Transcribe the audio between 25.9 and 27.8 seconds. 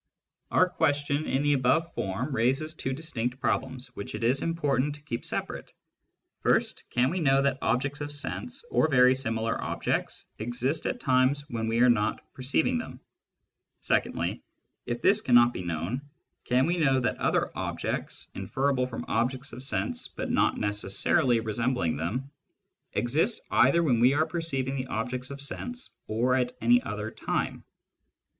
or at any other time